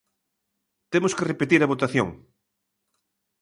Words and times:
Temos 0.93 1.15
que 1.17 1.27
repetir 1.31 1.61
a 1.61 1.71
votación. 1.73 2.09